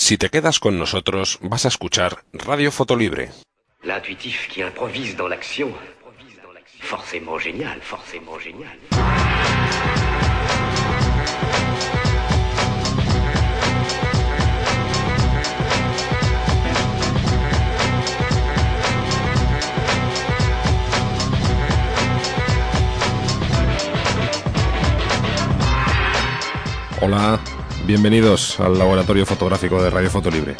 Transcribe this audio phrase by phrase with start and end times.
[0.00, 3.30] Si te quedas con nosotros, vas a escuchar Radio Fotolibre.
[3.84, 5.70] L'intuitif qui improvise dans l'action.
[6.80, 8.78] Forcément génial, forcément génial.
[27.02, 27.38] Hola,
[27.90, 30.54] bienvenidos al Laboratorio Fotográfico de Radio Fotolibre,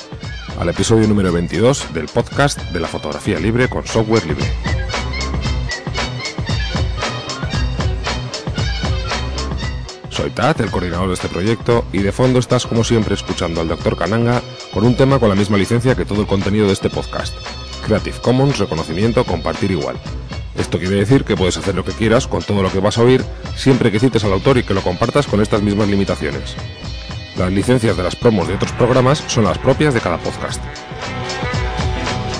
[0.58, 4.44] al episodio número 22 del podcast de la fotografía libre con software libre.
[10.08, 13.68] Soy Tat, el coordinador de este proyecto, y de fondo estás como siempre escuchando al
[13.68, 13.96] Dr.
[13.96, 14.42] Kananga
[14.74, 17.32] con un tema con la misma licencia que todo el contenido de este podcast.
[17.86, 19.94] Creative Commons, reconocimiento, compartir igual.
[20.58, 23.02] Esto quiere decir que puedes hacer lo que quieras con todo lo que vas a
[23.02, 26.56] oír, siempre que cites al autor y que lo compartas con estas mismas limitaciones.
[27.36, 30.62] Las licencias de las promos de otros programas son las propias de cada podcast.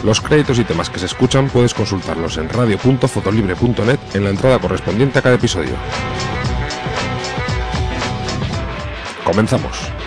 [0.04, 5.18] Los créditos y temas que se escuchan puedes consultarlos en radio.fotolibre.net en la entrada correspondiente
[5.18, 5.74] a cada episodio.
[9.24, 9.99] Comenzamos.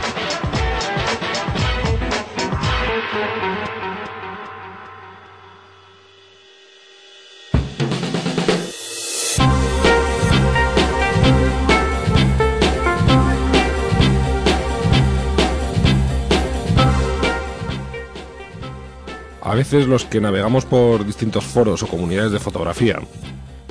[19.64, 23.00] Veces los que navegamos por distintos foros o comunidades de fotografía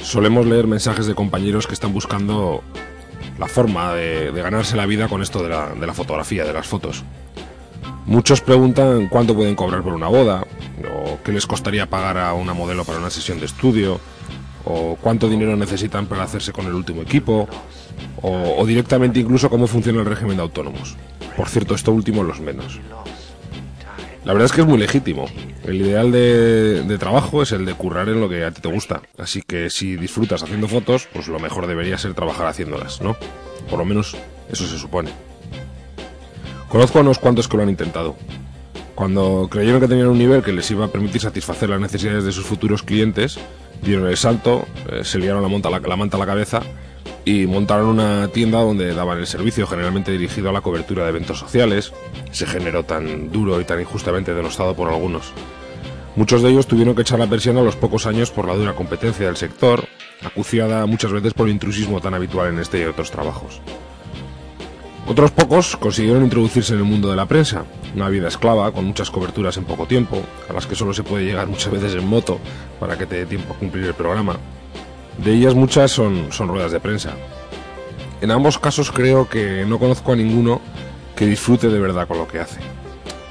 [0.03, 2.63] solemos leer mensajes de compañeros que están buscando
[3.39, 6.67] la forma de, ganarse la vida con esto de la, de la fotografía, de las
[6.67, 7.05] fotos.
[8.07, 10.47] Muchos preguntan cuánto pueden cobrar por una boda,
[10.95, 14.01] o qué les costaría pagar a una modelo para una sesión de estudio,
[14.65, 17.49] o cuánto dinero necesitan para hacerse con el último equipo,
[18.23, 20.97] o, o directamente incluso cómo funciona el régimen de autónomos.
[21.37, 22.81] Por cierto, esto último los menos.
[24.25, 25.27] La verdad es que es muy legítimo.
[25.65, 29.03] El ideal de, trabajo es el de currar en lo que a ti te gusta.
[29.19, 33.17] Así que si disfrutas haciendo fotos, pues lo mejor debería ser trabajar haciéndolas, ¿no?
[33.69, 34.17] Por lo menos
[34.49, 35.11] eso se supone.
[36.69, 38.17] Conozco a unos cuantos que lo han intentado.
[38.95, 42.31] Cuando creyeron que tenían un nivel que les iba a permitir satisfacer las necesidades de
[42.31, 43.39] sus futuros clientes,
[43.83, 45.69] dieron el salto, eh, se liaron la manta
[46.17, 46.63] a la cabeza
[47.25, 51.39] y montaron una tienda donde daban el servicio generalmente dirigido a la cobertura de eventos
[51.39, 51.93] sociales,
[52.31, 55.33] ese género tan duro y tan injustamente denostado por algunos.
[56.15, 58.75] Muchos de ellos tuvieron que echar la persiana a los pocos años por la dura
[58.75, 59.87] competencia del sector,
[60.23, 63.61] acuciada muchas veces por el intrusismo tan habitual en este y otros trabajos.
[65.07, 69.11] Otros pocos consiguieron introducirse en el mundo de la prensa, una vida esclava con muchas
[69.11, 72.39] coberturas en poco tiempo, a las que solo se puede llegar muchas veces en moto
[72.79, 74.39] para que te dé tiempo a cumplir el programa,
[75.19, 77.15] de ellas muchas son, son ruedas de prensa.
[78.21, 80.61] En ambos casos creo que no conozco a ninguno
[81.17, 82.61] que disfrute de verdad con lo que hace.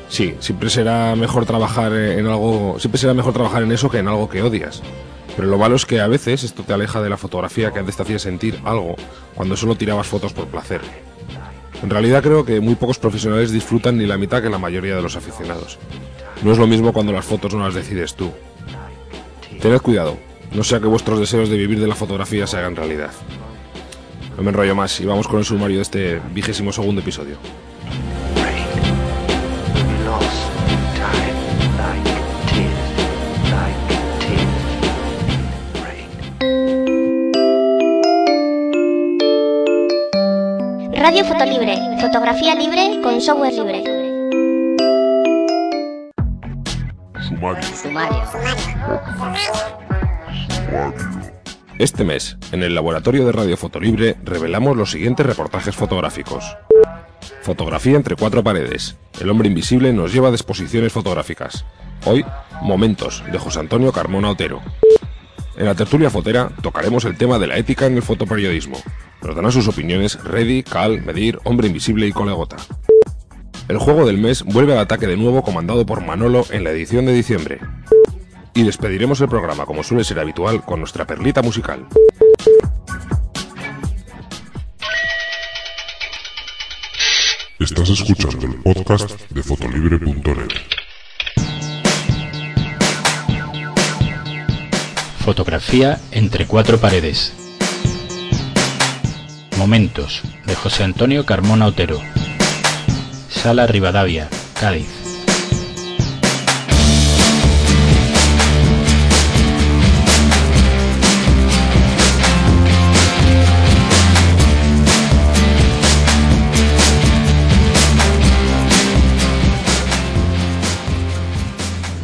[0.10, 4.10] Sí, siempre será mejor trabajar en algo, siempre será mejor trabajar en eso que en
[4.10, 4.82] algo que odias.
[5.36, 7.96] Pero lo malo es que a veces esto te aleja de la fotografía que antes
[7.96, 8.96] te hacía sentir algo
[9.34, 10.82] cuando solo tirabas fotos por placer.
[11.82, 15.02] En realidad creo que muy pocos profesionales disfrutan ni la mitad que la mayoría de
[15.02, 15.80] los aficionados.
[16.44, 18.32] No es lo mismo cuando las fotos no las decides tú.
[19.62, 20.18] Tened cuidado,
[20.54, 23.12] no sea que vuestros deseos de vivir de la fotografía se hagan realidad.
[24.36, 27.38] No me enrollo más y vamos con el sumario de este vigésimo segundo episodio.
[40.94, 43.84] Radio Fotolibre, fotografía libre con software libre.
[47.28, 47.64] Sumario.
[47.76, 49.81] Sumario.
[51.78, 56.56] Este mes, en el laboratorio de Radio Fotolibre, revelamos los siguientes reportajes fotográficos.
[57.42, 58.98] Fotografía entre cuatro paredes.
[59.20, 61.66] El hombre invisible nos lleva de exposiciones fotográficas.
[62.06, 62.24] Hoy,
[62.62, 64.62] Momentos, de José Antonio Carmona Otero.
[65.58, 68.78] En la tertulia fotera tocaremos el tema de la ética en el fotoperiodismo.
[69.24, 72.58] Nos darán sus opiniones Reddy, Cal, Medir, Hombre Invisible y Colegota.
[73.68, 77.06] El juego del mes vuelve al ataque de nuevo comandado por Manolo en la edición
[77.06, 77.60] de diciembre.
[78.54, 81.88] Y despediremos el programa, como suele ser habitual, con nuestra perlita musical.
[87.60, 90.50] Estás escuchando el podcast de fotolibre.net.
[95.24, 97.34] Fotografía entre cuatro paredes.
[99.58, 102.00] Momentos, de José Antonio Carmona Otero.
[103.30, 104.28] Sala Rivadavia,
[104.60, 105.01] Cádiz.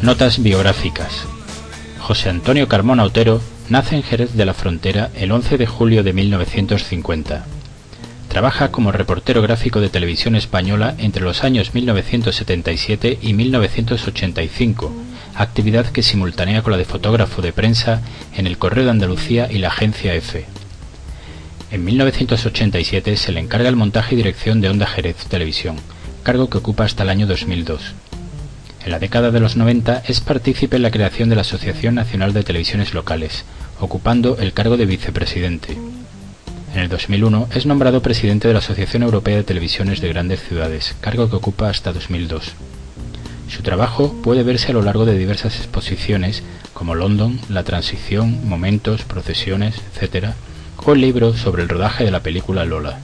[0.02, 1.26] Notas biográficas.
[1.98, 6.12] José Antonio Carmona Otero nace en Jerez de la Frontera el 11 de julio de
[6.12, 7.44] 1950.
[8.28, 14.92] Trabaja como reportero gráfico de televisión española entre los años 1977 y 1985,
[15.34, 18.00] actividad que simultánea con la de fotógrafo de prensa
[18.36, 20.46] en el Correo de Andalucía y la Agencia EFE.
[21.72, 25.74] En 1987 se le encarga el montaje y dirección de Onda Jerez Televisión,
[26.22, 27.94] cargo que ocupa hasta el año 2002.
[28.88, 32.32] En la década de los 90 es partícipe en la creación de la Asociación Nacional
[32.32, 33.44] de Televisiones Locales,
[33.80, 35.76] ocupando el cargo de vicepresidente.
[36.72, 40.96] En el 2001 es nombrado presidente de la Asociación Europea de Televisiones de Grandes Ciudades,
[41.02, 42.52] cargo que ocupa hasta 2002.
[43.50, 46.42] Su trabajo puede verse a lo largo de diversas exposiciones
[46.72, 50.28] como London, La Transición, Momentos, Procesiones, etc.,
[50.78, 53.00] o el libro sobre el rodaje de la película Lola.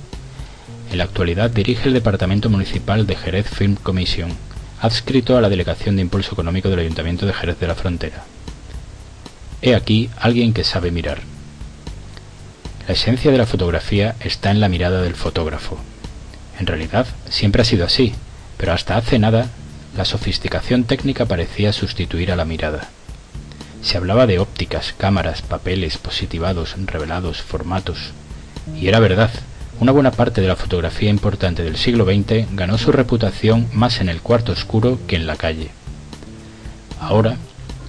[0.91, 4.31] En la actualidad dirige el Departamento Municipal de Jerez Film Commission,
[4.85, 8.25] adscrito a la Delegación de Impulso Económico del Ayuntamiento de Jerez de la Frontera.
[9.63, 11.23] He aquí alguien que sabe mirar.
[12.87, 15.79] La esencia de la fotografía está en la mirada del fotógrafo.
[16.61, 18.13] En realidad, siempre ha sido así,
[18.59, 19.49] pero hasta hace nada,
[19.97, 22.91] la sofisticación técnica parecía sustituir a la mirada.
[23.83, 28.13] Se hablaba de ópticas, cámaras, papeles, positivados, revelados, formatos.
[28.79, 29.31] Y era verdad,
[29.81, 34.09] una buena parte de la fotografía importante del siglo XX ganó su reputación más en
[34.09, 35.71] el cuarto oscuro que en la calle.
[37.01, 37.37] Ahora,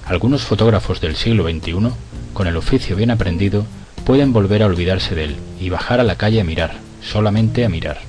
[0.05, 1.91] algunos fotógrafos del siglo XXI,
[2.33, 3.65] con el oficio bien aprendido,
[4.03, 7.69] pueden volver a olvidarse de él y bajar a la calle a mirar, solamente a
[7.69, 7.99] mirar.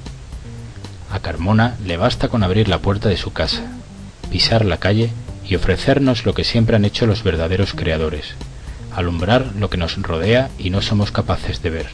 [1.12, 3.62] A Carmona le basta con abrir la puerta de su casa,
[4.30, 5.10] pisar la calle
[5.48, 8.34] y ofrecernos lo que siempre han hecho los verdaderos creadores,
[8.94, 11.86] alumbrar lo que nos rodea y no somos capaces de ver,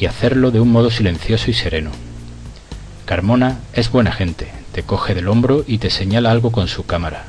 [0.00, 1.90] y hacerlo de un modo silencioso y sereno.
[3.04, 7.26] Carmona es buena gente, te coge del hombro y te señala algo con su cámara,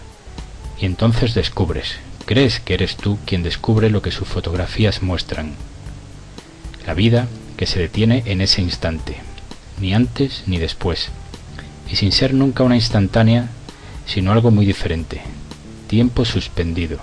[0.80, 5.52] y entonces descubres, crees que eres tú quien descubre lo que sus fotografías muestran.
[6.88, 7.28] La vida
[7.58, 9.18] que se detiene en ese instante,
[9.82, 11.10] ni antes ni después,
[11.92, 13.50] y sin ser nunca una instantánea,
[14.06, 15.22] sino algo muy diferente,
[15.88, 17.00] tiempo suspendido.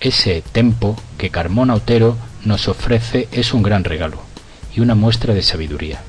[0.00, 4.22] Ese tempo que Carmona Otero nos ofrece es un gran regalo
[4.74, 6.00] y una muestra de sabiduría.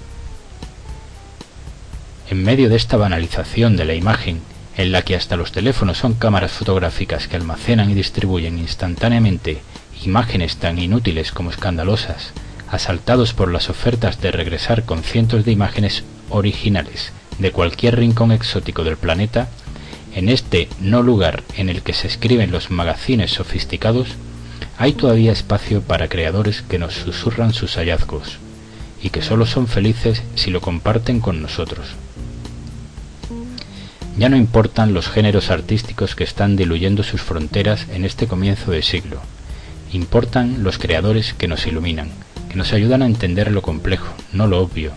[2.29, 4.41] En medio de esta banalización de la imagen,
[4.77, 9.61] en la que hasta los teléfonos son cámaras fotográficas que almacenan y distribuyen instantáneamente
[10.03, 12.31] imágenes tan inútiles como escandalosas,
[12.69, 18.83] asaltados por las ofertas de regresar con cientos de imágenes originales de cualquier rincón exótico
[18.83, 19.49] del planeta,
[20.15, 24.09] en este no lugar en el que se escriben los magazines sofisticados,
[24.77, 28.37] hay todavía espacio para creadores que nos susurran sus hallazgos
[29.01, 31.87] y que solo son felices si lo comparten con nosotros.
[34.17, 38.81] Ya no importan los géneros artísticos que están diluyendo sus fronteras en este comienzo de
[38.81, 39.21] siglo,
[39.93, 42.09] importan los creadores que nos iluminan,
[42.49, 44.91] que nos ayudan a entender lo complejo, no lo obvio,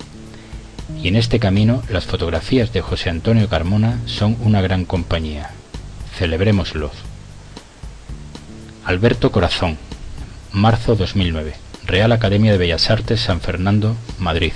[1.02, 5.50] y en este camino las fotografías de José Antonio Carmona son una gran compañía.
[6.18, 6.92] Celebrémoslos.
[8.84, 9.78] Alberto Corazón,
[10.52, 11.54] marzo 2009,
[11.86, 14.52] Real Academia de Bellas Artes San Fernando, Madrid.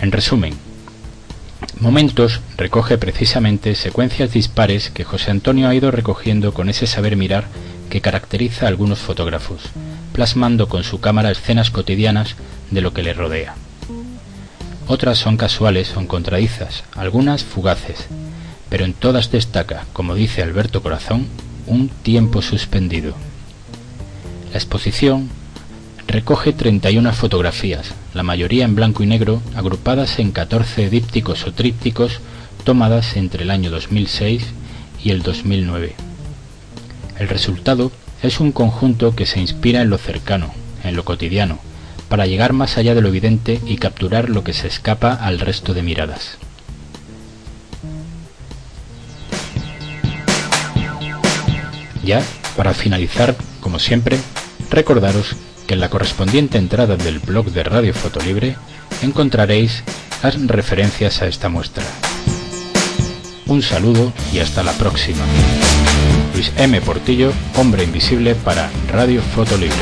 [0.00, 0.54] En resumen,
[1.78, 7.44] Momentos recoge precisamente secuencias dispares que José Antonio ha ido recogiendo con ese saber mirar
[7.88, 9.62] que caracteriza a algunos fotógrafos,
[10.12, 12.34] plasmando con su cámara escenas cotidianas
[12.70, 13.54] de lo que le rodea.
[14.88, 18.06] Otras son casuales o encontradizas, algunas fugaces,
[18.68, 21.28] pero en todas destaca, como dice Alberto Corazón,
[21.66, 23.14] un tiempo suspendido.
[24.52, 25.28] La exposición
[26.06, 32.20] recoge 31 fotografías, la mayoría en blanco y negro, agrupadas en 14 dípticos o trípticos
[32.64, 34.44] tomadas entre el año 2006
[35.02, 35.94] y el 2009.
[37.18, 37.92] El resultado
[38.22, 40.52] es un conjunto que se inspira en lo cercano,
[40.84, 41.58] en lo cotidiano,
[42.08, 45.74] para llegar más allá de lo evidente y capturar lo que se escapa al resto
[45.74, 46.38] de miradas.
[52.06, 52.22] Ya,
[52.56, 54.16] para finalizar, como siempre,
[54.70, 55.34] recordaros
[55.66, 58.56] que en la correspondiente entrada del blog de Radio Fotolibre
[59.02, 59.82] encontraréis
[60.22, 61.82] las referencias a esta muestra.
[63.46, 65.24] Un saludo y hasta la próxima.
[66.32, 66.80] Luis M.
[66.80, 69.74] Portillo, Hombre Invisible para Radio Fotolibre.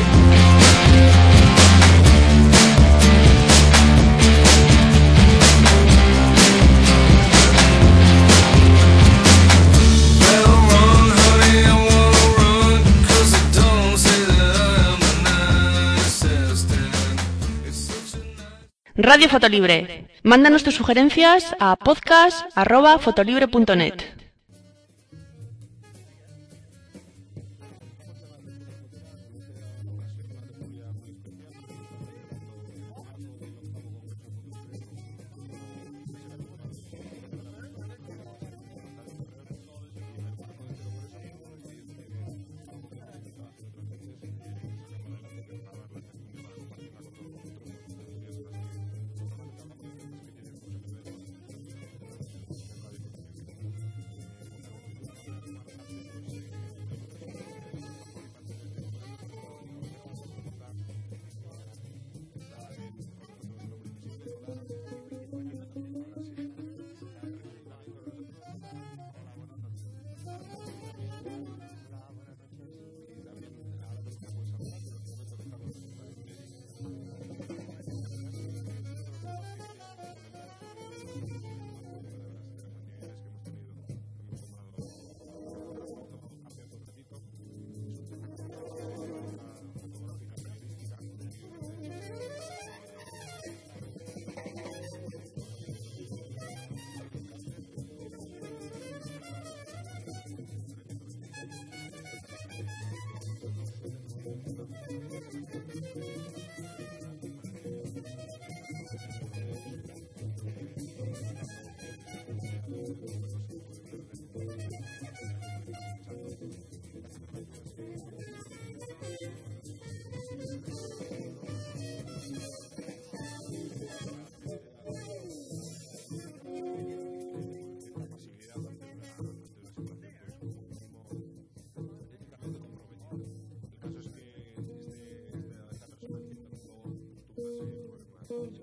[19.05, 20.09] Radio Fotolibre.
[20.23, 24.24] Mándanos tus sugerencias a podcast.fotolibre.net.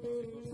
[0.00, 0.51] Gracias.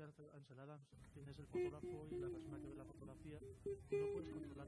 [0.00, 3.40] Ansel Adams, quien es el fotógrafo y la persona que ve la fotografía,
[3.90, 4.67] no puedes controlar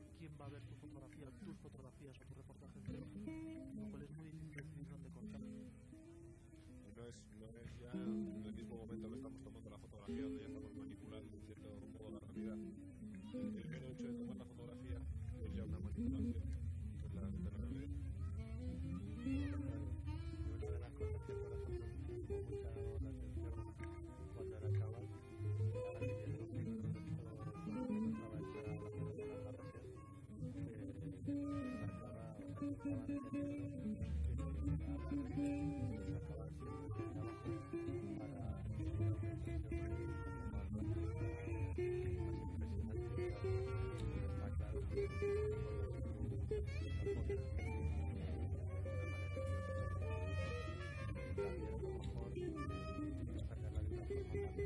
[54.32, 54.56] Thank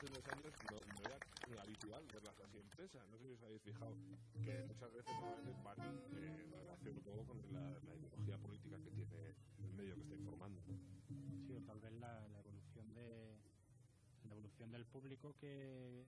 [0.00, 1.18] hace unos años no, no era
[1.52, 3.04] lo habitual verlas así en prensa.
[3.10, 3.94] No sé si os habéis fijado
[4.42, 5.14] que muchas veces
[5.62, 5.76] van
[6.16, 10.14] eh, en relación todo con la, la, ideología política que tiene el medio que está
[10.14, 10.62] informando.
[11.46, 13.36] Sí, o tal vez la, la evolución de
[14.24, 16.06] la evolución del público que,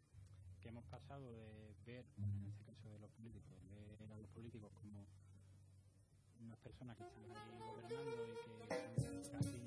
[0.62, 4.30] que hemos pasado de ver, en este caso de los políticos, de ver a los
[4.30, 5.07] políticos como
[6.40, 9.62] unas personas que están ahí gobernando y que casi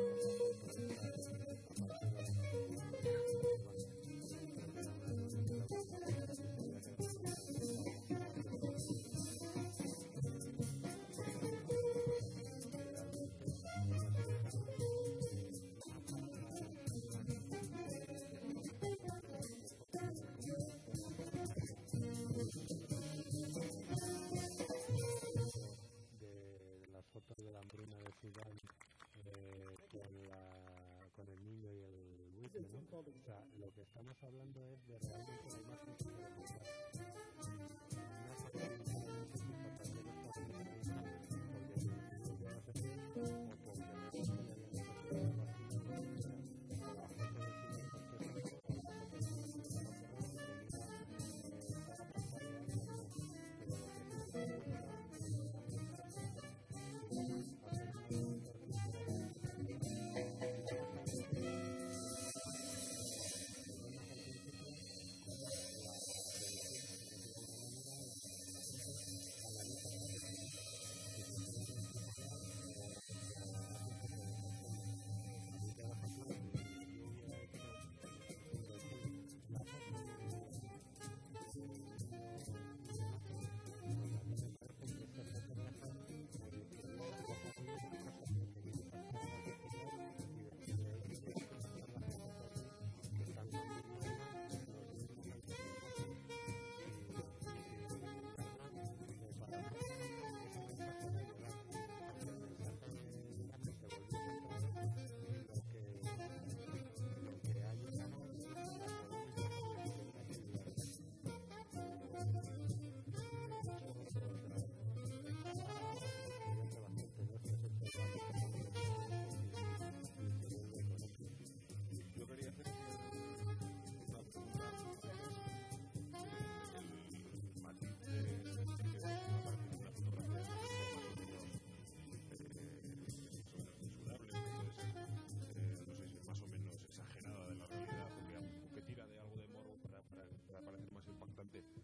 [0.00, 1.09] ハハハハ!
[33.00, 34.98] O sea, lo que estamos hablando es de.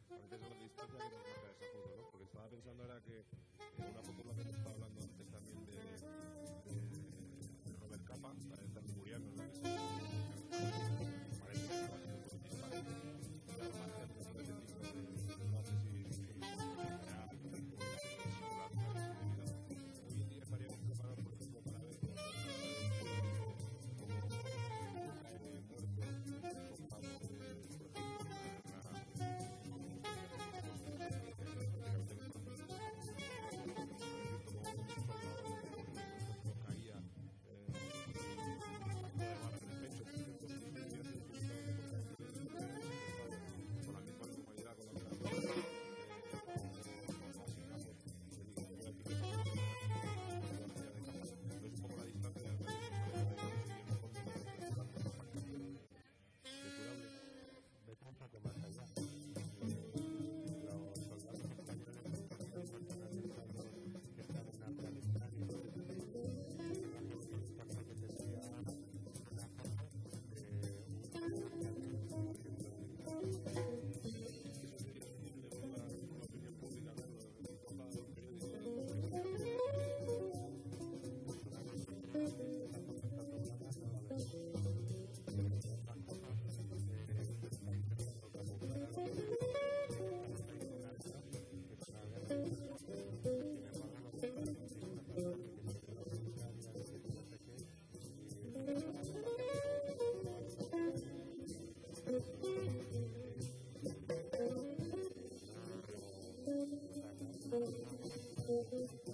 [0.09, 0.99] Porque distancia
[1.59, 2.11] que ¿no?
[2.11, 2.96] Porque estaba pensando ahora
[108.47, 109.06] すいません。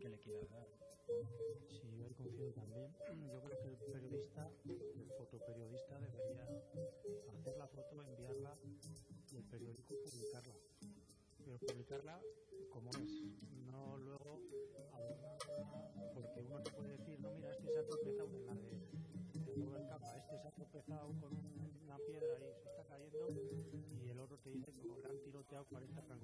[0.00, 0.66] Que le quieras dar.
[1.68, 2.90] Sí, yo ahí coincido también.
[3.32, 4.50] Yo creo que el periodista,
[4.96, 6.44] el fotoperiodista debería
[7.28, 8.56] hacer la foto, enviarla
[9.30, 10.54] y el periódico publicarla.
[11.44, 12.20] Pero publicarla
[12.70, 13.22] como es,
[13.66, 14.40] no luego
[16.14, 18.70] porque uno te puede decir, no, mira, este se ha tropezado en la de,
[19.54, 23.28] de Capa, este se ha tropezado con un- una piedra y se está cayendo,
[24.04, 26.19] y el otro te dice le han tiroteado 40 francotiradores,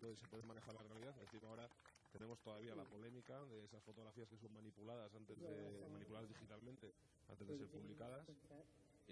[0.00, 1.14] puede- se puede manejar la realidad.
[1.16, 1.68] Es decir, ahora
[2.12, 6.92] tenemos todavía la polémica de esas fotografías que son manipuladas antes de manipuladas digitalmente
[7.28, 8.26] antes de ser publicadas.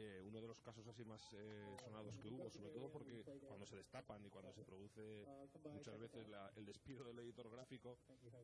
[0.00, 3.66] Eh, uno de los casos así más eh, sonados que hubo, sobre todo porque cuando
[3.66, 5.24] se destapan y cuando se produce
[5.74, 7.98] muchas veces la- el despido del editor gráfico,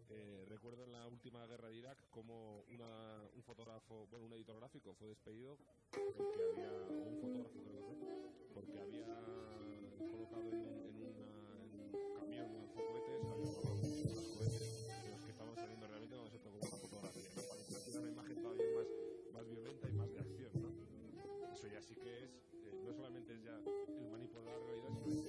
[0.09, 4.57] eh, recuerdo en la última guerra de Irak como una- un fotógrafo, bueno, un editor
[4.57, 5.57] gráfico fue despedido
[6.13, 7.97] porque había, un fotógrafo creo que fue,
[8.55, 9.07] porque había
[10.11, 11.34] colocado en en una-
[11.95, 14.63] un camión de cohetes, había unos cohetes
[15.05, 17.43] de los que estaban saliendo realmente cuando se tocó una fotografía, ¿no?
[17.49, 18.89] para que una imagen todavía más,
[19.33, 20.69] más violenta y más de acción, ¿no?
[21.55, 22.31] Eso ya sí que es,
[22.67, 25.24] eh, no solamente es ya el manipular la realidad, sino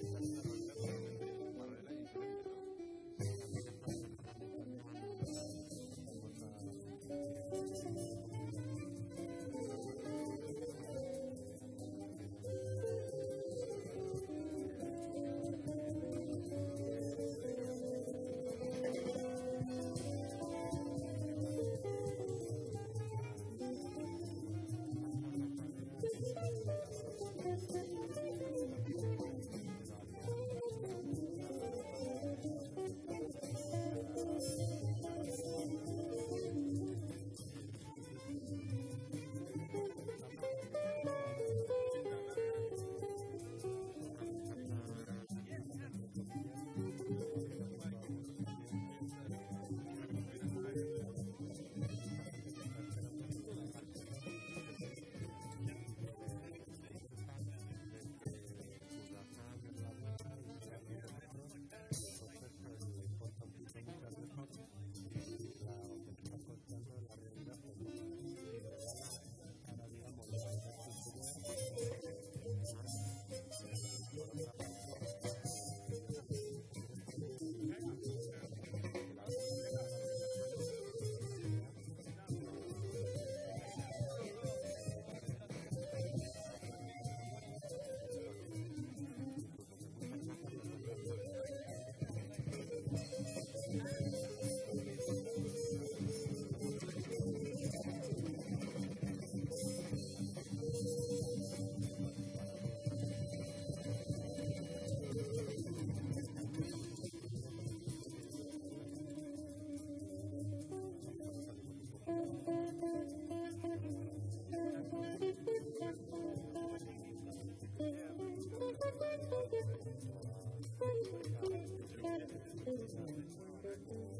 [123.84, 124.15] Amen.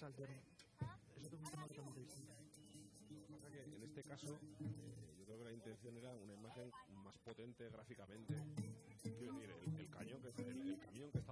[0.00, 0.40] es alterno.
[3.76, 6.70] En este caso, eh, yo creo que la intención era una imagen
[7.04, 8.34] más potente gráficamente.
[9.02, 11.29] Quiero decir, el, el cañón que, el, el camión que está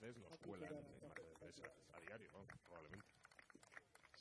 [0.00, 0.76] veces nos cuelan de
[1.92, 2.46] a diario, ¿no?
[2.66, 3.06] probablemente.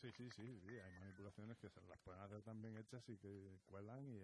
[0.02, 3.18] Sí, sí, sí, sí, hay manipulaciones que se las pueden hacer tan bien hechas y
[3.18, 4.24] que cuelan y...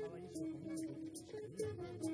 [0.00, 2.11] estaba ahí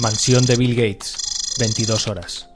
[0.00, 1.56] Mansión de Bill Gates.
[1.58, 2.48] 22 horas.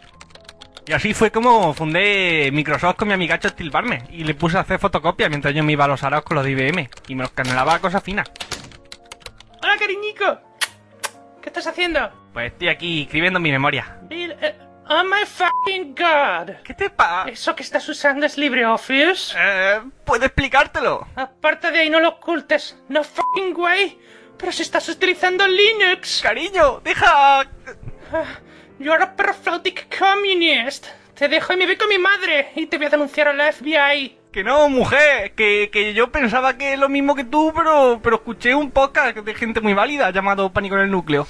[0.86, 4.60] Y así fue como fundé Microsoft con mi amigacho Steel Barnes y le puse a
[4.60, 7.22] hacer fotocopias mientras yo me iba a los araos con los de IBM y me
[7.22, 8.30] los canelaba a cosas finas.
[9.62, 10.38] Hola, cariñico.
[11.42, 12.10] ¿Qué estás haciendo?
[12.32, 13.98] Pues estoy aquí escribiendo mi memoria.
[14.02, 14.58] Bill, eh,
[14.88, 16.56] oh my fucking god.
[16.64, 17.30] ¿Qué te pasa?
[17.30, 19.34] ¿Eso que estás usando es LibreOffice?
[19.38, 21.06] Eh, ¿Puedo explicártelo?
[21.16, 22.76] Aparte de ahí, no lo ocultes.
[22.88, 23.98] No fucking way.
[24.44, 26.20] Pero si estás utilizando Linux.
[26.22, 27.40] Cariño, deja...
[27.40, 27.46] Ah,
[28.78, 29.14] You are a
[29.98, 30.86] communist.
[31.14, 33.50] Te dejo y me voy con mi madre y te voy a denunciar a la
[33.50, 34.18] FBI.
[34.30, 38.16] Que no, mujer, que, que yo pensaba que es lo mismo que tú, pero, pero
[38.16, 41.26] escuché un podcast de gente muy válida llamado Pánico en el Núcleo.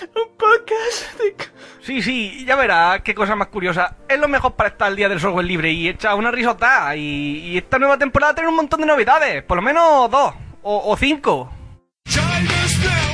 [0.00, 1.18] ¿Un podcast?
[1.18, 1.36] De...
[1.82, 3.98] Sí, sí, ya verás qué cosa más curiosa.
[4.08, 6.96] Es lo mejor para estar al día del software libre y echar una risota.
[6.96, 10.32] Y, y esta nueva temporada tiene un montón de novedades, por lo menos dos
[10.62, 11.52] o, o cinco.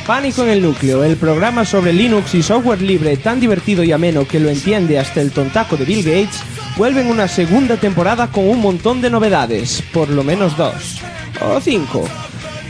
[0.09, 4.27] Pánico en el núcleo, el programa sobre Linux y software libre tan divertido y ameno
[4.27, 6.41] que lo entiende hasta el tontaco de Bill Gates,
[6.79, 11.03] vuelve en una segunda temporada con un montón de novedades, por lo menos dos
[11.43, 12.09] o cinco.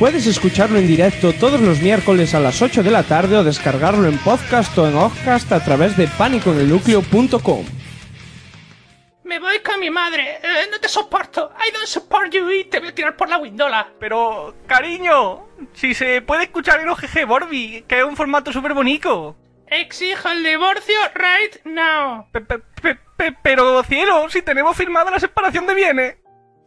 [0.00, 4.08] Puedes escucharlo en directo todos los miércoles a las 8 de la tarde o descargarlo
[4.08, 7.77] en podcast o en Occast a través de pánicoenelnucleo.com.
[9.28, 10.36] Me voy con mi madre.
[10.42, 11.52] Eh, no te soporto.
[11.58, 13.86] I don't support you y te voy a tirar por la windola.
[14.00, 19.36] Pero, cariño, si se puede escuchar en OGG Borby, que es un formato súper bonito.
[19.66, 22.26] Exijo el divorcio right now.
[22.32, 26.16] Pe- pe- pe- pe- pero, cielo, si tenemos firmada la separación de bienes.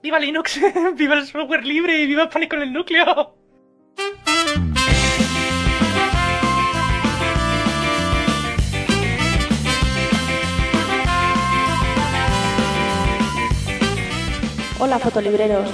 [0.04, 0.60] ¡Viva Linux!
[0.94, 1.98] ¡Viva el software libre!
[1.98, 3.36] y ¡Viva Pánico en el núcleo!
[14.84, 15.70] Hola fotolibreros.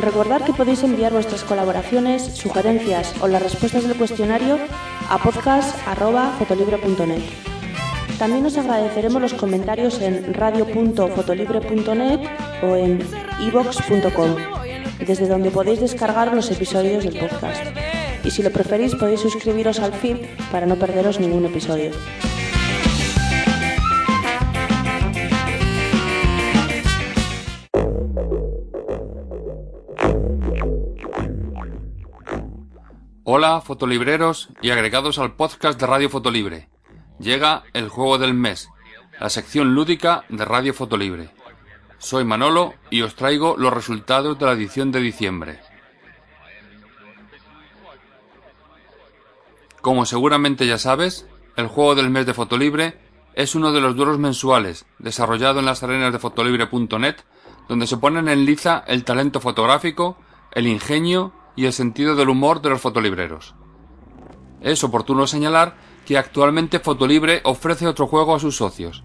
[0.00, 4.56] Recordad que podéis enviar vuestras colaboraciones, sugerencias o las respuestas del cuestionario
[5.10, 7.22] a podcast.fotolibre.net.
[8.20, 12.20] También os agradeceremos los comentarios en radio.fotolibre.net
[12.62, 13.00] o en
[13.40, 14.36] ivox.com,
[15.04, 17.64] desde donde podéis descargar los episodios del podcast.
[18.22, 20.18] Y si lo preferís podéis suscribiros al feed
[20.52, 21.90] para no perderos ningún episodio.
[33.24, 36.68] Hola, fotolibreros y agregados al podcast de Radio Fotolibre.
[37.20, 38.68] Llega el juego del mes,
[39.20, 41.30] la sección lúdica de Radio Fotolibre.
[41.98, 45.60] Soy Manolo y os traigo los resultados de la edición de diciembre.
[49.80, 51.24] Como seguramente ya sabes,
[51.54, 52.98] el juego del mes de Fotolibre
[53.34, 57.16] es uno de los duelos mensuales desarrollado en las arenas de fotolibre.net,
[57.68, 60.16] donde se ponen en liza el talento fotográfico,
[60.50, 63.54] el ingenio y el sentido del humor de los fotolibreros.
[64.60, 65.76] Es oportuno señalar
[66.06, 69.02] que actualmente Fotolibre ofrece otro juego a sus socios.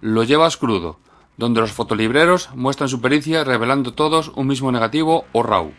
[0.00, 0.98] Lo llevas crudo,
[1.36, 5.72] donde los fotolibreros muestran su pericia revelando todos un mismo negativo o RAW.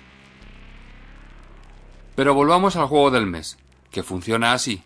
[2.16, 3.58] Pero volvamos al juego del mes,
[3.91, 4.84] que funciona así.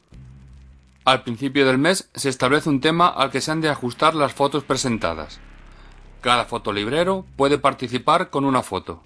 [1.05, 4.33] Al principio del mes se establece un tema al que se han de ajustar las
[4.33, 5.39] fotos presentadas.
[6.21, 9.03] Cada fotolibrero puede participar con una foto.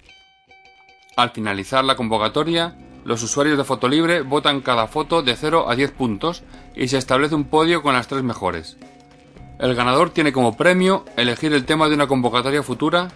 [1.18, 5.90] Al finalizar la convocatoria, los usuarios de Fotolibre votan cada foto de 0 a 10
[5.90, 6.44] puntos
[6.76, 8.76] y se establece un podio con las tres mejores.
[9.58, 13.08] El ganador tiene como premio elegir el tema de una convocatoria futura,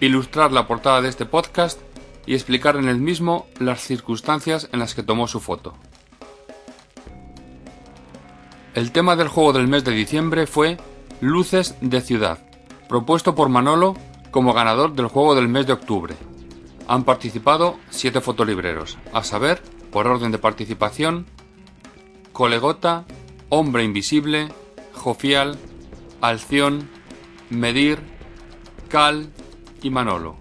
[0.00, 1.80] ilustrar la portada de este podcast
[2.26, 5.74] y explicar en el mismo las circunstancias en las que tomó su foto.
[8.74, 10.78] El tema del juego del mes de diciembre fue
[11.20, 12.40] Luces de Ciudad,
[12.88, 13.94] propuesto por Manolo
[14.32, 16.16] como ganador del juego del mes de octubre.
[16.88, 21.26] Han participado siete fotolibreros, a saber, por orden de participación,
[22.32, 23.04] Colegota,
[23.48, 24.48] Hombre Invisible,
[24.92, 25.58] Jofial,
[26.20, 26.88] Alción,
[27.50, 28.00] Medir,
[28.88, 29.30] Cal
[29.82, 30.36] y Manolo.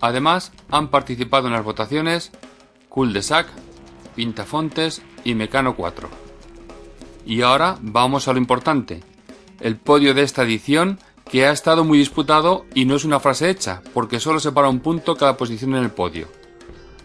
[0.00, 2.30] Además, han participado en las votaciones
[2.88, 3.48] Cul de Sac,
[4.14, 6.08] Pintafontes y Mecano 4.
[7.26, 9.02] Y ahora vamos a lo importante,
[9.60, 10.98] el podio de esta edición
[11.34, 14.78] que ha estado muy disputado y no es una frase hecha, porque solo separa un
[14.78, 16.28] punto cada posición en el podio.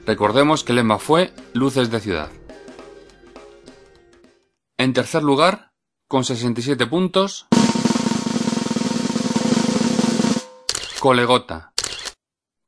[0.06, 2.30] Recordemos que el lema fue Luces de Ciudad.
[4.78, 5.72] En tercer lugar,
[6.08, 7.48] con 67 puntos,
[11.00, 11.74] Colegota,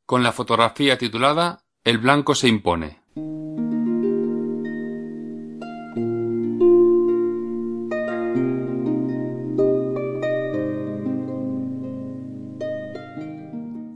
[0.07, 3.00] con la fotografía titulada El blanco se impone.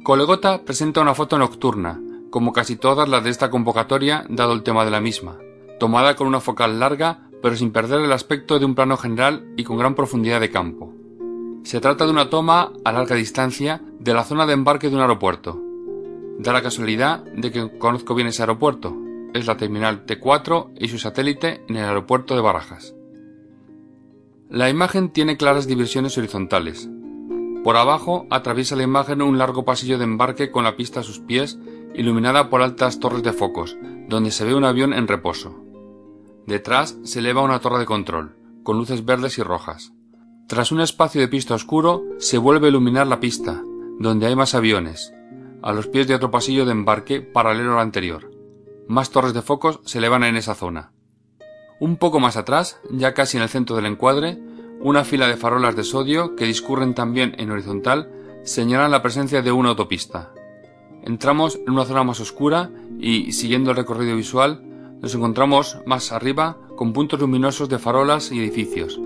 [0.05, 1.99] Colegota presenta una foto nocturna,
[2.29, 5.39] como casi todas las de esta convocatoria dado el tema de la misma,
[5.79, 9.63] tomada con una focal larga pero sin perder el aspecto de un plano general y
[9.63, 10.93] con gran profundidad de campo.
[11.63, 15.01] Se trata de una toma a larga distancia de la zona de embarque de un
[15.01, 15.59] aeropuerto.
[16.37, 18.95] Da la casualidad de que conozco bien ese aeropuerto.
[19.33, 22.93] Es la terminal T4 y su satélite en el aeropuerto de Barajas.
[24.51, 26.91] La imagen tiene claras divisiones horizontales.
[27.65, 31.17] Por abajo atraviesa la imagen un largo pasillo de embarque con la pista a sus
[31.17, 31.57] pies,
[31.95, 33.75] iluminada por altas torres de focos,
[34.07, 35.63] donde se ve un avión en reposo.
[36.45, 39.93] Detrás se eleva una torre de control, con luces verdes y rojas.
[40.47, 43.63] Tras un espacio de pista oscuro, se vuelve a iluminar la pista,
[43.97, 45.11] donde hay más aviones,
[45.63, 48.29] a los pies de otro pasillo de embarque paralelo al anterior.
[48.87, 50.91] Más torres de focos se elevan en esa zona.
[51.79, 54.39] Un poco más atrás, ya casi en el centro del encuadre,
[54.85, 58.07] una fila de farolas de sodio que discurren también en horizontal
[58.43, 60.31] señalan la presencia de una autopista.
[61.01, 64.61] Entramos en una zona más oscura y, siguiendo el recorrido visual,
[65.01, 69.01] nos encontramos más arriba con puntos luminosos de farolas y edificios.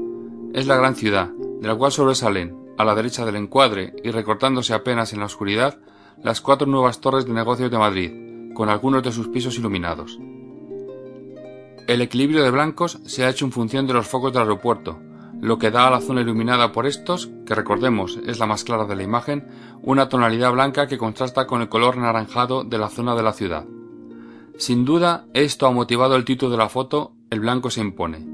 [0.53, 4.73] Es la gran ciudad, de la cual sobresalen, a la derecha del encuadre y recortándose
[4.73, 5.79] apenas en la oscuridad,
[6.21, 10.19] las cuatro nuevas torres de negocios de Madrid, con algunos de sus pisos iluminados.
[11.87, 14.99] El equilibrio de blancos se ha hecho en función de los focos del aeropuerto,
[15.41, 18.85] lo que da a la zona iluminada por estos, que recordemos es la más clara
[18.85, 19.47] de la imagen,
[19.81, 23.65] una tonalidad blanca que contrasta con el color naranjado de la zona de la ciudad.
[24.57, 28.27] Sin duda, esto ha motivado el título de la foto El blanco se impone.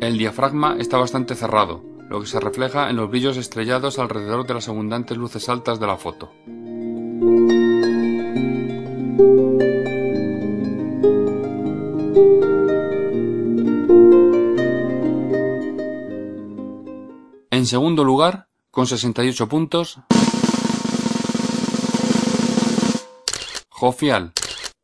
[0.00, 4.54] El diafragma está bastante cerrado, lo que se refleja en los brillos estrellados alrededor de
[4.54, 6.30] las abundantes luces altas de la foto.
[17.58, 19.98] En segundo lugar, con 68 puntos,
[23.68, 24.30] Jofial,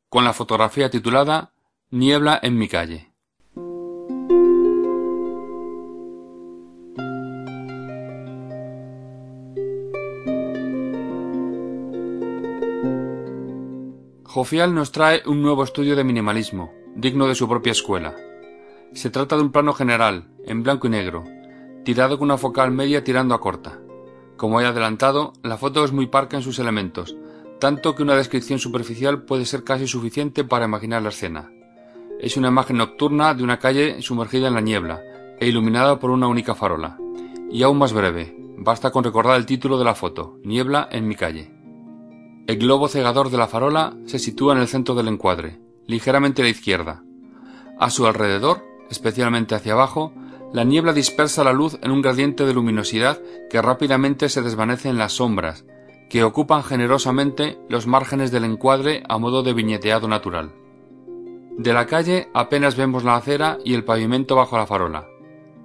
[0.08, 1.52] con la fotografía titulada
[1.92, 3.12] Niebla en mi calle.
[14.24, 18.16] Jofial nos trae un nuevo estudio de minimalismo, digno de su propia escuela.
[18.94, 21.22] Se trata de un plano general, en blanco y negro,
[21.84, 23.78] tirado con una focal media tirando a corta.
[24.36, 27.16] Como he adelantado, la foto es muy parca en sus elementos,
[27.60, 31.50] tanto que una descripción superficial puede ser casi suficiente para imaginar la escena.
[32.20, 35.02] Es una imagen nocturna de una calle sumergida en la niebla
[35.38, 36.98] e iluminada por una única farola.
[37.50, 41.14] Y aún más breve, basta con recordar el título de la foto, Niebla en mi
[41.14, 41.52] calle.
[42.46, 46.44] El globo cegador de la farola se sitúa en el centro del encuadre, ligeramente a
[46.44, 47.02] la izquierda.
[47.78, 50.12] A su alrededor, especialmente hacia abajo,
[50.54, 53.20] la niebla dispersa la luz en un gradiente de luminosidad
[53.50, 55.64] que rápidamente se desvanece en las sombras,
[56.08, 60.52] que ocupan generosamente los márgenes del encuadre a modo de viñeteado natural.
[61.58, 65.08] De la calle apenas vemos la acera y el pavimento bajo la farola.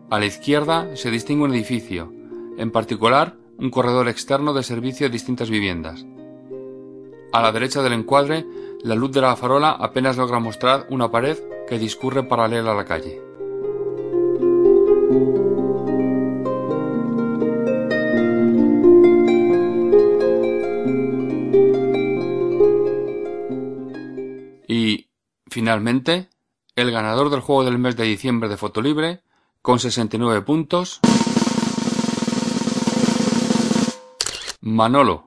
[0.10, 2.12] A la izquierda se distingue un edificio,
[2.58, 6.04] en particular un corredor externo de servicio a distintas viviendas.
[7.32, 8.44] A la derecha del encuadre,
[8.82, 11.38] la luz de la farola apenas logra mostrar una pared
[11.68, 13.29] que discurre paralela a la calle.
[24.70, 25.10] Y,
[25.48, 26.30] finalmente,
[26.76, 29.24] el ganador del juego del mes de diciembre de Fotolibre,
[29.64, 31.00] con 69 puntos,
[34.62, 35.26] Manolo.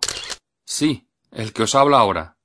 [0.65, 2.37] Sí, el que os habla ahora.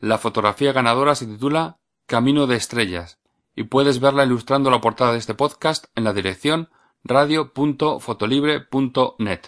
[0.00, 3.20] La fotografía ganadora se titula Camino de Estrellas
[3.54, 6.70] y puedes verla ilustrando la portada de este podcast en la dirección
[7.04, 9.40] radio.fotolibre.net.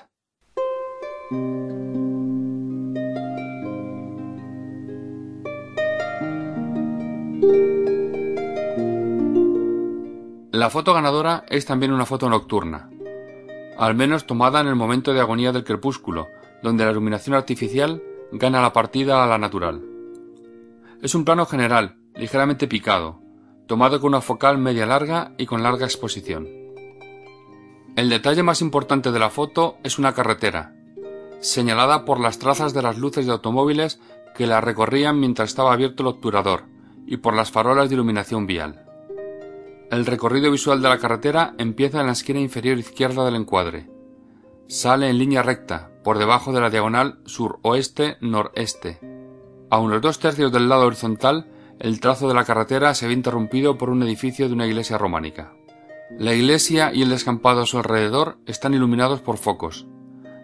[10.64, 12.88] La foto ganadora es también una foto nocturna,
[13.76, 16.28] al menos tomada en el momento de agonía del crepúsculo,
[16.62, 18.02] donde la iluminación artificial
[18.32, 19.82] gana la partida a la natural.
[21.02, 23.20] Es un plano general, ligeramente picado,
[23.66, 26.48] tomado con una focal media larga y con larga exposición.
[27.96, 30.74] El detalle más importante de la foto es una carretera,
[31.40, 34.00] señalada por las trazas de las luces de automóviles
[34.34, 36.73] que la recorrían mientras estaba abierto el obturador
[37.06, 38.84] y por las farolas de iluminación vial.
[39.90, 43.88] El recorrido visual de la carretera empieza en la esquina inferior izquierda del encuadre.
[44.66, 48.98] Sale en línea recta, por debajo de la diagonal suroeste-noreste.
[49.70, 51.46] A unos dos tercios del lado horizontal,
[51.80, 55.52] el trazo de la carretera se ve interrumpido por un edificio de una iglesia románica.
[56.18, 59.86] La iglesia y el descampado a su alrededor están iluminados por focos.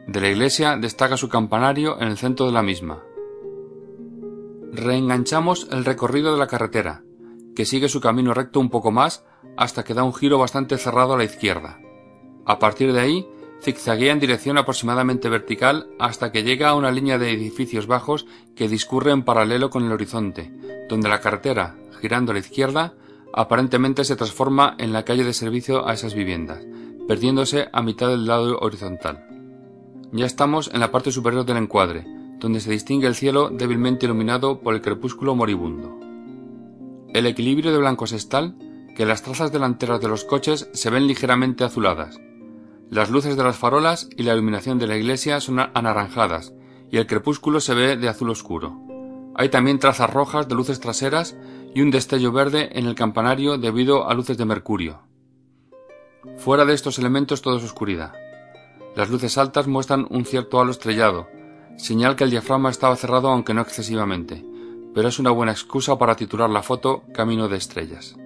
[0.07, 3.03] De la iglesia destaca su campanario en el centro de la misma.
[4.73, 7.03] Reenganchamos el recorrido de la carretera,
[7.57, 9.25] que sigue su camino recto un poco más
[9.57, 11.81] hasta que da un giro bastante cerrado a la izquierda.
[12.47, 13.29] A partir de ahí,
[13.61, 18.69] zigzaguea en dirección aproximadamente vertical hasta que llega a una línea de edificios bajos que
[18.69, 20.53] discurre en paralelo con el horizonte,
[20.89, 22.95] donde la carretera, girando a la izquierda,
[23.33, 26.65] aparentemente se transforma en la calle de servicio a esas viviendas,
[27.09, 29.27] perdiéndose a mitad del lado horizontal.
[30.13, 32.07] Ya estamos en la parte superior del encuadre,
[32.41, 36.01] donde se distingue el cielo débilmente iluminado por el crepúsculo moribundo.
[37.13, 38.57] El equilibrio de blancos es tal
[38.97, 42.19] que las trazas delanteras de los coches se ven ligeramente azuladas.
[42.89, 46.53] Las luces de las farolas y la iluminación de la iglesia son anaranjadas,
[46.91, 48.81] y el crepúsculo se ve de azul oscuro.
[49.37, 51.37] Hay también trazas rojas de luces traseras
[51.75, 55.03] y un destello verde en el campanario debido a luces de mercurio.
[56.37, 58.13] Fuera de estos elementos todo es oscuridad.
[58.97, 61.29] Las luces altas muestran un cierto halo estrellado,
[61.81, 64.45] señal que el diafragma estaba cerrado aunque no excesivamente,
[64.95, 68.17] pero es una buena excusa para titular la foto Camino de Estrellas.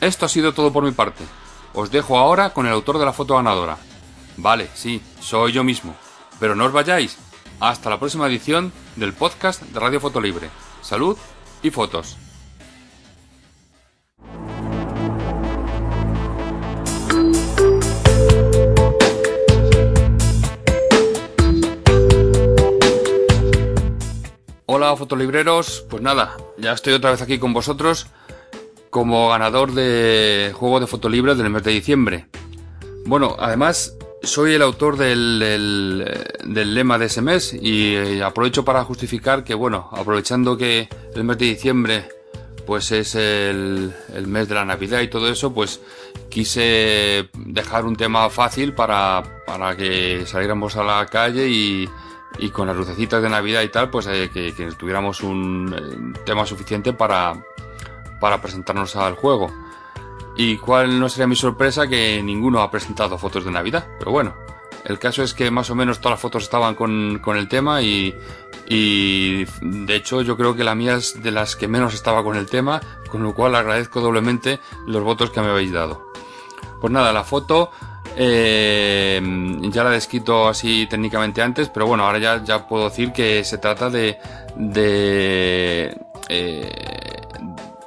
[0.00, 1.24] Esto ha sido todo por mi parte.
[1.72, 3.78] Os dejo ahora con el autor de la foto ganadora.
[4.36, 5.94] Vale, sí, soy yo mismo.
[6.38, 7.16] Pero no os vayáis.
[7.64, 10.50] Hasta la próxima edición del podcast de Radio Fotolibre.
[10.82, 11.16] Salud
[11.62, 12.18] y fotos.
[24.66, 28.08] Hola fotolibreros, pues nada, ya estoy otra vez aquí con vosotros
[28.90, 32.26] como ganador de juego de fotolibre del mes de diciembre.
[33.06, 33.96] Bueno, además
[34.26, 39.44] soy el autor del, del, del, lema de ese mes y eh, aprovecho para justificar
[39.44, 42.08] que, bueno, aprovechando que el mes de diciembre
[42.66, 45.80] pues es el, el, mes de la Navidad y todo eso, pues
[46.30, 51.88] quise dejar un tema fácil para, para que saliéramos a la calle y,
[52.38, 56.20] y con las lucecitas de Navidad y tal, pues eh, que, que, tuviéramos un eh,
[56.24, 57.34] tema suficiente para,
[58.20, 59.52] para presentarnos al juego.
[60.36, 63.86] Y cuál no sería mi sorpresa que ninguno ha presentado fotos de Navidad.
[63.98, 64.34] Pero bueno,
[64.84, 67.82] el caso es que más o menos todas las fotos estaban con, con el tema
[67.82, 68.14] y,
[68.68, 72.36] y de hecho yo creo que la mía es de las que menos estaba con
[72.36, 76.12] el tema, con lo cual agradezco doblemente los votos que me habéis dado.
[76.80, 77.70] Pues nada, la foto
[78.16, 79.20] eh,
[79.70, 83.42] ya la he descrito así técnicamente antes, pero bueno, ahora ya, ya puedo decir que
[83.44, 84.18] se trata de,
[84.56, 85.96] de
[86.28, 87.13] eh,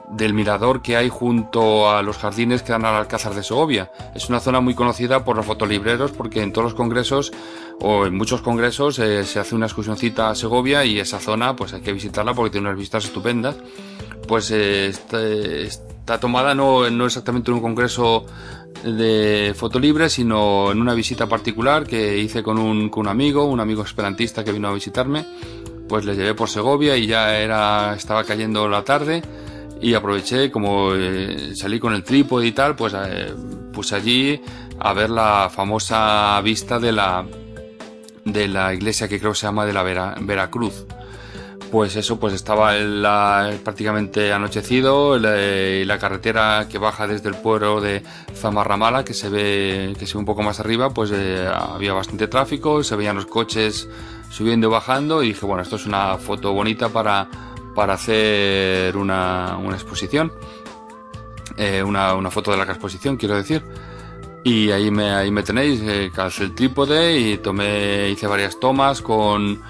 [0.08, 3.92] del mirador que hay junto a los jardines que dan al Alcázar de Segovia.
[4.16, 7.32] Es una zona muy conocida por los fotolibreros porque en todos los congresos
[7.82, 11.74] o en muchos congresos eh, se hace una excursioncita a Segovia y esa zona pues
[11.74, 13.58] hay que visitarla porque tiene unas vistas estupendas.
[14.28, 18.26] Pues eh, está, está, tomada no, no exactamente en un congreso
[18.84, 23.60] de fotolibre, sino en una visita particular que hice con un, con un amigo, un
[23.60, 25.26] amigo esperantista que vino a visitarme.
[25.90, 29.24] Pues le llevé por Segovia y ya era, estaba cayendo la tarde
[29.82, 33.34] y aproveché como eh, salí con el trípode y tal pues eh,
[33.94, 34.42] allí
[34.80, 37.26] a ver la famosa vista de la
[38.26, 40.86] de la iglesia que creo que se llama de la Vera, Veracruz.
[41.72, 42.72] Pues eso pues estaba
[43.64, 45.36] prácticamente anochecido la,
[45.86, 50.20] la, carretera que baja desde el pueblo de Zamarramala que se ve que se ve
[50.20, 53.90] un poco más arriba pues eh, había bastante tráfico se veían los coches
[54.30, 57.28] subiendo y bajando y dije bueno esto es una foto bonita para
[57.78, 60.34] para hacer una, una exposición,
[61.56, 63.64] eh, una, una, foto de la exposición, quiero decir.
[64.44, 69.04] Y ahí me, ahí me tenéis, eh, calcé el trípode y tomé, hice varias tomas
[69.04, 69.62] con,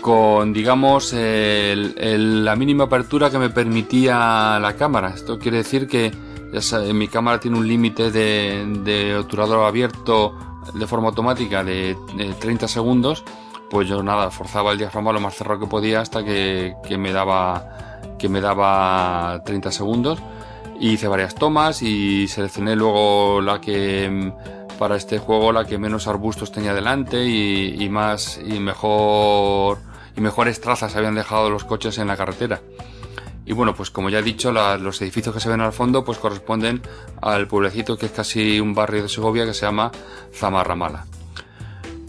[0.00, 5.10] con digamos, la mínima apertura que me permitía la cámara.
[5.10, 6.10] Esto quiere decir que
[6.94, 10.34] mi cámara tiene un límite de, de obturador abierto
[10.72, 13.22] de forma automática de, de 30 segundos
[13.72, 17.10] pues yo nada, forzaba el diafragma lo más cerrado que podía hasta que, que me
[17.10, 20.18] daba que me daba 30 segundos
[20.78, 24.30] y hice varias tomas y seleccioné luego la que
[24.78, 29.78] para este juego la que menos arbustos tenía delante y, más y mejor
[30.18, 32.60] y mejores trazas habían dejado los coches en la carretera.
[33.46, 36.18] Y bueno, pues como ya he dicho, los edificios que se ven al fondo pues
[36.18, 36.82] corresponden
[37.22, 39.90] al pueblecito que es casi un barrio de Segovia que se llama
[40.34, 41.06] Zamarramala.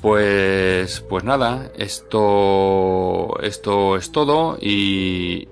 [0.04, 5.48] Pues, pues nada, esto, esto es todo y,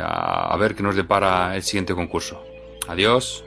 [0.00, 2.42] a ver qué nos depara el siguiente concurso.
[2.88, 3.44] Adiós.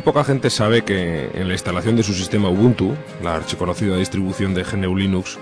[0.00, 4.54] Muy poca gente sabe que en la instalación de su sistema Ubuntu, la archiconocida distribución
[4.54, 5.38] de GNU Linux,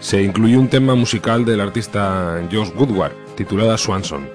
[0.00, 4.26] se incluyó un tema musical del artista Josh Woodward, titulada Swanson.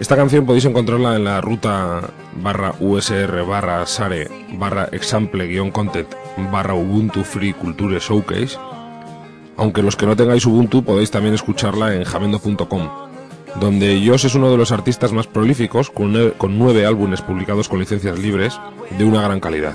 [0.00, 2.10] Esta canción podéis encontrarla en la ruta
[2.42, 4.28] barra USR barra SARE
[4.58, 6.08] barra example guion content
[6.50, 8.58] barra Ubuntu Free Culture Showcase,
[9.56, 12.90] aunque los que no tengáis Ubuntu podéis también escucharla en jamendo.com,
[13.60, 16.12] donde Josh es uno de los artistas más prolíficos, con
[16.58, 18.58] nueve, álbumes publicados con licencias libres
[18.98, 19.74] de una gran calidad.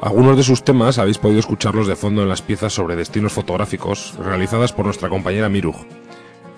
[0.00, 4.14] Algunos de sus temas habéis podido escucharlos de fondo en las piezas sobre destinos fotográficos
[4.18, 5.76] realizadas por nuestra compañera Miruj,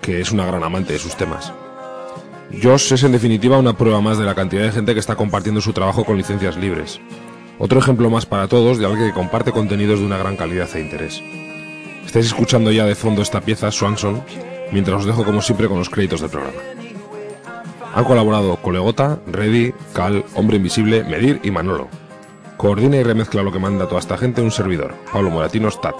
[0.01, 1.53] que es una gran amante de sus temas.
[2.61, 5.61] Josh es en definitiva una prueba más de la cantidad de gente que está compartiendo
[5.61, 6.99] su trabajo con licencias libres.
[7.59, 10.81] Otro ejemplo más para todos de alguien que comparte contenidos de una gran calidad e
[10.81, 11.21] interés.
[12.05, 14.23] Estáis escuchando ya de fondo esta pieza, Swanson,
[14.71, 16.59] mientras os dejo como siempre con los créditos del programa.
[17.93, 21.87] Han colaborado Colegota, Reddy, Cal, Hombre Invisible, Medir y Manolo.
[22.57, 25.95] Coordina y remezcla lo que manda toda esta gente un servidor, Pablo Moratino Stat.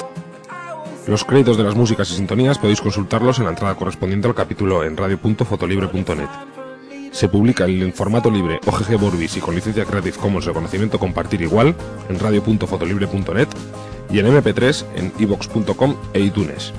[1.08, 4.84] Los créditos de las músicas y sintonías podéis consultarlos en la entrada correspondiente al capítulo
[4.84, 6.30] en radio.fotolibre.net.
[7.12, 11.76] Se publica en formato libre OGG Vorbis y con licencia Creative Commons reconocimiento compartir igual
[12.10, 13.48] en radio.fotolibre.net
[14.10, 16.74] y en mp3 en ivox.com e iTunes.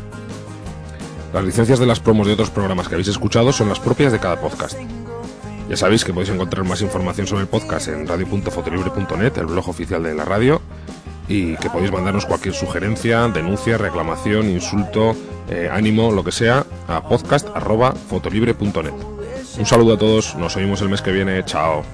[1.36, 4.18] Las licencias de las promos de otros programas que habéis escuchado son las propias de
[4.18, 4.78] cada podcast.
[5.68, 10.02] Ya sabéis que podéis encontrar más información sobre el podcast en radio.fotolibre.net, el blog oficial
[10.02, 10.62] de la radio,
[11.28, 15.14] y que podéis mandarnos cualquier sugerencia, denuncia, reclamación, insulto,
[15.50, 18.94] eh, ánimo, lo que sea, a podcast.fotolibre.net.
[19.58, 21.84] Un saludo a todos, nos oímos el mes que viene, chao.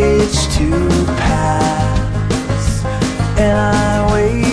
[0.00, 0.70] Itch to
[1.20, 2.84] pass.
[3.38, 4.49] And I wait,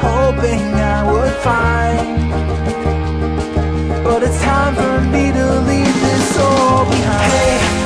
[0.00, 2.32] hoping I would find
[4.04, 7.77] But it's time for me to leave this all behind hey.